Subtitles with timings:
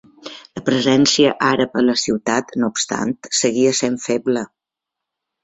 [0.59, 3.13] La presència àrab a la ciutat, no obstant,
[3.43, 4.47] seguia sent feble.